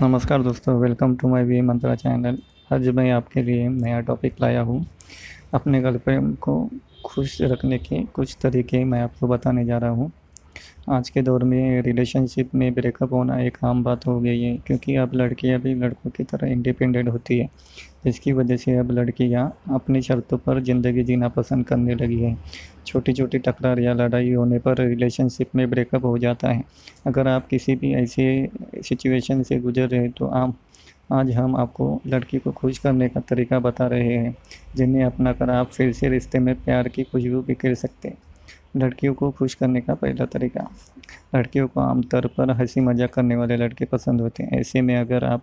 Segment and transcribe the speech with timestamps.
[0.00, 2.38] नमस्कार दोस्तों welcome to my V Mantra channel
[2.72, 4.86] आज मैं आपके लिए नया टॉपिक लाया हूँ।
[5.54, 6.54] अपने गर्लफ्रेंड को
[7.04, 10.10] खुश रखने के कुछ तरीके मैं आपको बताने जा रहा हूँ।
[10.86, 14.94] आज के दौर में रिलेशनशिप में ब्रेकअप होना एक आम बात हो गई है, क्योंकि
[14.96, 17.48] अब लड़कियाँ भी लड़कों की तरह इंडिपेंडेंट होती है।
[18.04, 22.36] जिसकी वजह से अब लड़कियाँ अपनी शर्तों पर ज़िंदगी जीना पसंद करने लगी है।
[22.86, 26.64] छोटी छोटी टकरार या लड़ाई होने पर रिलेशनशिप में ब्रेकअप हो जाता है।
[27.06, 30.56] अगर आप किसी भी ऐसे सिचुएशन से गुजर रहे तो आप
[31.12, 34.36] आज हम आपको लड़की को खुश करने का तरीका बता रहे हैं,
[34.76, 38.18] जिन्हें अपना कर आप फिर से रिश्ते में प्यार की खुशबू बिखेर सकते हैं।
[38.74, 40.68] लड़कियों को खुश करने का पहला तरीका।
[41.34, 45.24] लड़कियों को आमतौर पर हँसी मज़ाक करने वाले लड़के पसंद होते हैं। ऐसे में अगर
[45.24, 45.42] आप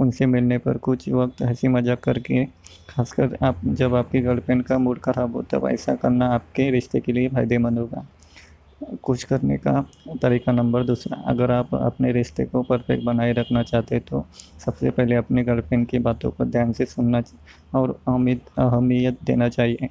[0.00, 2.44] उनसे मिलने पर कुछ वक्त हँसी मज़ाक करके,
[2.90, 7.12] खासकर आप, जब आपकी गर्लफ्रेंड का मूड ख़राब हो, तब ऐसा करना आपके रिश्ते के
[7.12, 8.06] लिए फ़ायदेमंद होगा।
[9.02, 9.80] कुछ करने का
[10.22, 14.24] तरीका नंबर दूसरा, अगर आप अपने रिश्ते को परफेक्ट बनाए रखना चाहते तो
[14.58, 17.22] सबसे पहले अपने गर्लफ्रेंड की बातों को ध्यान से सुनना
[17.74, 19.88] और अहमियत देना चाहिए।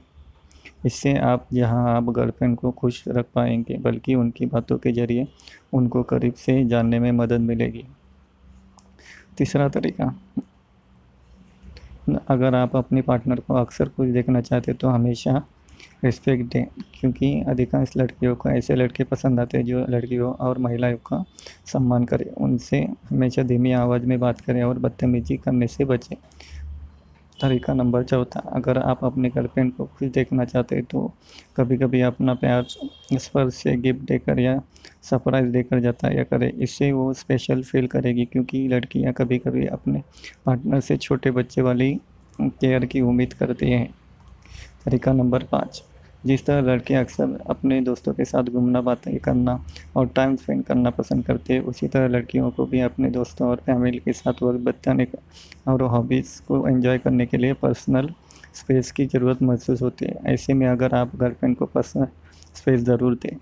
[0.86, 5.28] इससे आप, जहाँ आप गर्लफ्रेंड को खुश रख पाएँगे, बल्कि उनकी बातों के ज़रिए
[5.74, 7.86] उनको करीब से जानने में मदद मिलेगी।
[9.38, 10.14] तीसरा तरीका,
[12.30, 15.42] अगर आप अपने पार्टनर को अक्सर कुछ देखना चाहते तो हमेशा
[16.04, 20.96] रिस्पेक्ट दें, क्योंकि अधिकांश लड़कियों को ऐसे लड़के पसंद आते हैं जो लड़कियों और महिलाओं
[21.06, 21.24] का
[21.68, 26.16] सम्मान करें। उनसे हमेशा धीमी आवाज़ में बात करें और बदतमीजी करने से बचें।
[27.42, 31.12] तरीका नंबर चौथा, अगर आप अपने गर्लफ्रेंड को खुश देखना चाहते हैं तो
[31.58, 32.66] कभी कभी अपना प्यार
[33.16, 34.60] स्पर्श से गिफ्ट देकर या
[35.04, 40.02] सरप्राइज़ देकर जाता या करें। इससे वो स्पेशल फील करेगी क्योंकि लड़कियाँ कभी कभी अपने
[40.46, 41.94] पार्टनर से छोटे बच्चे वाली
[42.42, 43.88] केयर की उम्मीद करती हैं।
[44.86, 45.84] तरीका नंबर पाँच।
[46.26, 49.60] जिस तरह लड़के अक्सर अपने दोस्तों के साथ घूमना, बातें करना
[49.96, 53.62] और टाइम स्पेंड करना पसंद करते हैं, उसी तरह लड़कियों को भी अपने दोस्तों और
[53.66, 55.08] फैमिली के साथ वक्त बिताने
[55.68, 58.14] और हॉबीज़ को एंजॉय करने के लिए पर्सनल
[58.56, 62.08] स्पेस की ज़रूरत महसूस होती है। ऐसे में अगर आप गर्लफ्रेंड को पर्सनल
[62.56, 63.38] स्पेस ज़रूर दें।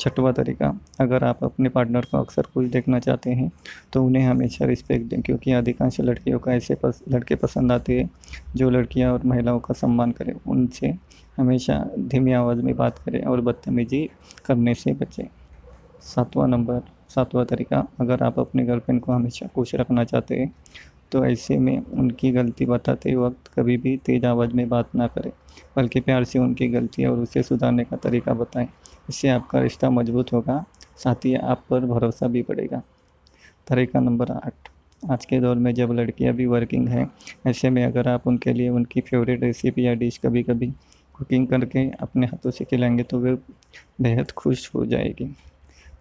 [0.00, 3.50] छठवा तरीका अगर आप अपने पार्टनर को अक्सर खुश देखना चाहते हैं
[3.92, 8.10] तो उन्हें हमेशा रिस्पेक्ट दें क्योंकि अधिकांश लड़कियों का ऐसे पस, लड़के पसंद आते हैं
[8.56, 10.94] जो लड़कियाँ और महिलाओं का सम्मान करें उनसे
[11.36, 14.08] हमेशा धीमी आवाज़ में बात करें और बदतमीजी
[14.46, 15.26] करने से बचें।
[16.02, 20.52] सातवां नंबर सातवां तरीका अगर आप अपने गर्लफ्रेंड को हमेशा खुश रखना चाहते हैं
[21.12, 25.30] तो ऐसे में उनकी गलती बताते वक्त कभी भी तेज़ आवाज़ में बात ना करें,
[25.76, 28.68] बल्कि प्यार से उनकी गलती और उसे सुधारने का तरीका बताएँ।
[29.08, 30.64] इससे आपका रिश्ता मज़बूत होगा,
[30.96, 32.82] साथ ही आप पर भरोसा भी बढ़ेगा।
[33.68, 34.68] तरीका नंबर आठ।
[35.02, 37.10] आज के दौर में जब लड़कियाँ भी वर्किंग हैं,
[37.46, 40.72] ऐसे में अगर आप उनके लिए उनकी फेवरेट रेसिपी या डिश कभी कभी
[41.14, 43.34] कुकिंग करके अपने हाथों से खिलाएँगे तो वे
[44.00, 45.34] बेहद खुश हो जाएगी।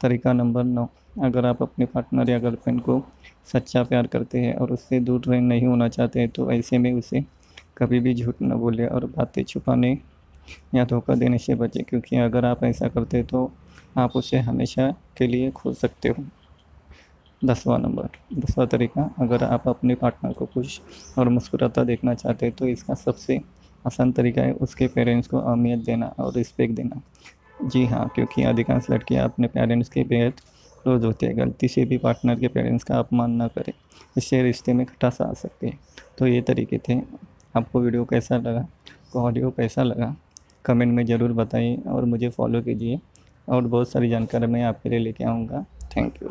[0.01, 0.87] तरीका नंबर नौ।
[1.23, 3.01] अगर आप अपने पार्टनर या गर्लफ्रेंड को
[3.47, 6.91] सच्चा प्यार करते हैं और उससे दूर रह नहीं होना चाहते हैं तो ऐसे में
[6.93, 7.23] उसे
[7.77, 9.97] कभी भी झूठ न बोले और बातें छुपाने
[10.75, 13.51] या धोखा देने से बचें, क्योंकि अगर आप ऐसा करते तो
[13.97, 16.23] आप उसे हमेशा के लिए खो सकते हो।
[17.41, 20.79] दसवां नंबर, दसवा तरीका, अगर आप अपने पार्टनर को खुश
[21.17, 23.39] और मुस्कुराता देखना चाहते हैं तो इसका सबसे
[23.85, 27.01] आसान तरीका है उसके पेरेंट्स को अहमियत देना और रिस्पेक्ट देना।
[27.63, 30.33] जी हाँ क्योंकि अधिकांश लड़कियाँ अपने पेरेंट्स के बेहद
[30.83, 33.73] क्लोज होते हैं। गलती से भी पार्टनर के पेरेंट्स का अपमान ना करें,
[34.17, 35.77] इससे रिश्ते में खटास आ सकती है।
[36.17, 36.99] तो ये तरीके थे।
[37.55, 38.65] आपको वीडियो कैसा लगा?
[39.17, 40.15] ऑडियो कैसा लगा?
[40.65, 42.99] कमेंट में ज़रूर बताइए और मुझे फॉलो कीजिए
[43.47, 45.65] और बहुत सारी जानकारी मैं आपके लिए लेके आऊँगा।
[45.95, 46.29] Thank you